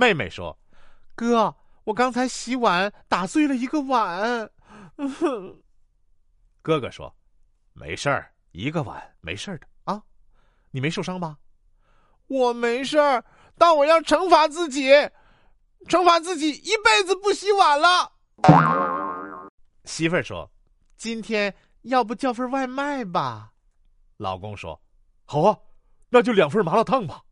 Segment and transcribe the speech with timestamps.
[0.00, 0.58] 妹妹说
[1.14, 4.50] ：“哥，我刚才洗碗打碎了一个碗。”
[6.62, 7.14] 哥哥说
[7.74, 10.02] ：“没事儿，一个碗没事儿的啊，
[10.70, 11.36] 你没受伤吧？”
[12.28, 13.22] 我没事儿，
[13.58, 14.90] 但我要惩罚自己，
[15.86, 18.10] 惩罚自己一辈子不洗碗了。
[19.84, 20.50] 媳妇儿说
[20.96, 23.52] ：“今天要不叫份外卖吧？”
[24.16, 24.80] 老公说
[25.26, 25.58] ：“好啊，
[26.08, 27.22] 那就两份麻辣烫吧。”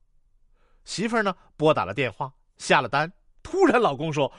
[0.84, 2.30] 媳妇儿呢，拨打了电话。
[2.58, 3.10] 下了单，
[3.42, 4.30] 突然老公说：“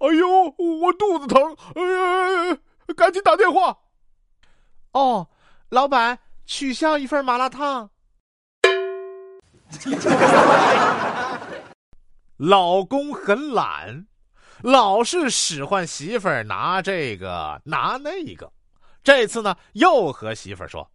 [0.00, 2.58] 哎呦，我肚子疼，哎呀，
[2.96, 3.78] 赶紧打电话。”
[4.92, 5.28] 哦，
[5.68, 7.90] 老板，取消一份麻辣烫。
[12.38, 14.06] 老公很懒，
[14.62, 18.50] 老是使唤媳妇儿拿这个拿那个。
[19.04, 20.90] 这次呢，又和媳妇儿说：“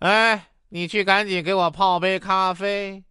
[0.00, 3.04] 哎，你去赶紧给我泡杯咖啡。”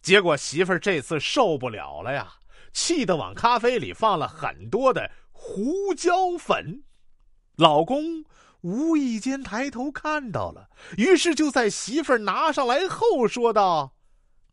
[0.00, 2.34] 结果媳妇儿这次受不了了呀，
[2.72, 6.82] 气得往咖啡里放了很多的胡椒粉。
[7.56, 8.24] 老公
[8.62, 13.92] 无意间抬头看到了，于是就在媳妇儿拿上来后说道：“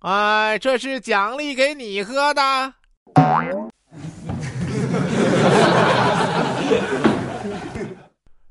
[0.01, 2.73] 哎，这是奖励给你喝的。”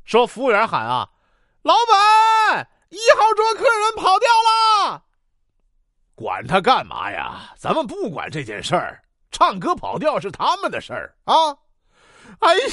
[0.04, 1.08] 说服务员喊啊，
[1.62, 4.73] 老板，一号桌客人跑掉了。
[6.14, 7.52] 管他干嘛呀？
[7.56, 11.58] 咱们不管这件事儿，唱歌跑调是他们的事儿啊！
[12.38, 12.66] 哎呀，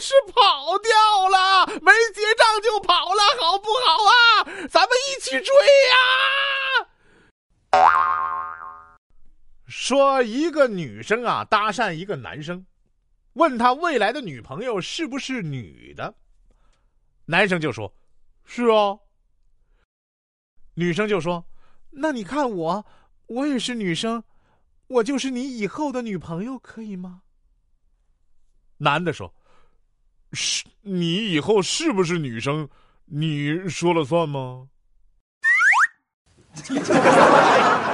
[0.00, 4.68] 是跑掉了，没结账就跑了，好不好啊？
[4.68, 5.54] 咱们一起追
[7.72, 7.84] 呀！
[9.66, 12.66] 说一个女生啊，搭讪一个男生，
[13.32, 16.14] 问他未来的女朋友是不是女的，
[17.24, 17.92] 男生就说
[18.44, 18.98] ：“是啊。”
[20.74, 21.44] 女生就说。
[21.92, 22.86] 那你看我，
[23.26, 24.24] 我也是女生，
[24.86, 27.22] 我就是你以后的女朋友，可以吗？
[28.78, 29.32] 男的说
[30.32, 32.68] ：“是你以后是不是女生，
[33.04, 34.68] 你说了算吗？”